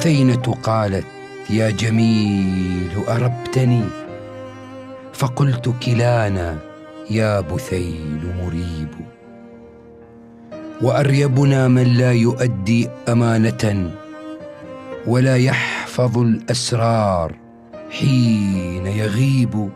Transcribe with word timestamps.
بثينة 0.00 0.56
قالت 0.62 1.04
يا 1.50 1.70
جميل 1.70 2.90
أربتني. 3.08 3.84
فقلت 5.12 5.74
كلانا 5.84 6.58
يا 7.10 7.40
بثيل 7.40 8.20
مريب. 8.40 8.88
وأريبنا 10.82 11.68
من 11.68 11.84
لا 11.84 12.12
يؤدي 12.12 12.88
أمانة 13.08 13.90
ولا 15.06 15.36
يحفظ 15.36 16.18
الأسرار 16.18 17.34
حين 17.90 18.86
يغيب 18.86 19.68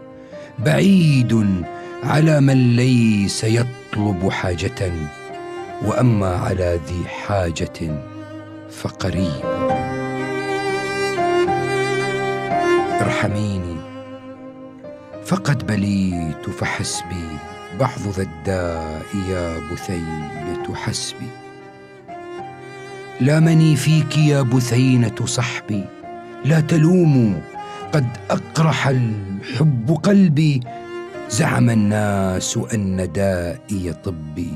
بعيد 0.59 1.63
على 2.05 2.41
من 2.41 2.77
ليس 2.77 3.45
يطلب 3.45 4.31
حاجة 4.31 4.93
وأما 5.85 6.37
على 6.37 6.81
ذي 6.89 7.09
حاجة 7.09 8.01
فقريب. 8.71 9.54
ارحميني. 13.05 13.77
فقد 15.25 15.67
بليت 15.67 16.51
فحسبي 16.51 17.29
بعض 17.81 17.99
ذا 18.17 18.23
الداء 18.23 19.07
يا 19.29 19.59
بثينة 19.73 20.75
حسبي. 20.75 21.29
لامني 23.21 23.77
فيك 23.77 24.19
يا 24.19 24.43
بثينة 24.43 25.15
صحبي 25.25 25.85
لا 26.45 26.61
تلوموا 26.61 27.41
قد 27.93 28.09
أقرح 28.31 28.89
الحب 28.89 29.99
قلبي. 30.03 30.61
زعم 31.29 31.71
الناس 31.71 32.59
أن 32.75 33.13
دائي 33.13 33.93
طبي 34.05 34.53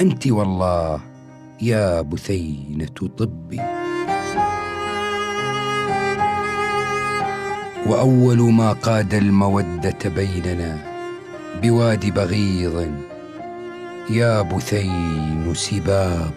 أنت 0.00 0.26
والله 0.26 1.00
يا 1.62 2.00
بثينة 2.00 3.08
طبي. 3.18 3.60
وأول 7.90 8.52
ما 8.52 8.72
قاد 8.72 9.14
المودة 9.14 9.98
بيننا 10.04 10.78
بوادي 11.62 12.10
بغيض 12.10 12.94
يا 14.10 14.42
بثين 14.42 15.54
سباب. 15.54 16.32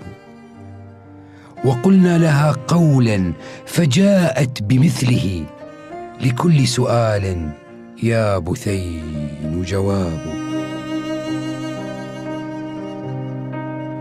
وقلنا 1.65 2.17
لها 2.17 2.55
قولا 2.67 3.33
فجاءت 3.65 4.63
بمثله 4.63 5.45
لكل 6.21 6.67
سؤال 6.67 7.49
يا 8.03 8.37
بثين 8.37 9.63
جواب. 9.67 10.21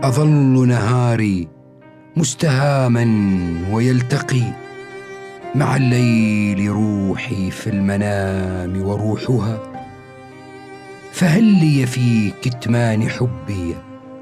أظل 0.03 0.67
نهاري 0.67 1.47
مستهاما 2.17 3.05
ويلتقي 3.71 4.62
مع 5.55 5.75
الليل 5.75 6.69
روحي 6.69 7.51
في 7.51 7.69
المنام 7.69 8.81
وروحها. 8.81 9.59
فهل 11.11 11.43
لي 11.43 11.85
في 11.85 12.31
كتمان 12.41 13.09
حبي 13.09 13.75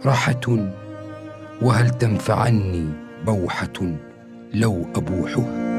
راحة؟ 0.06 0.70
وهل 1.62 1.90
تنفعني 1.90 2.90
بوحة 3.26 3.96
لو 4.54 4.86
أبوحها؟ 4.96 5.72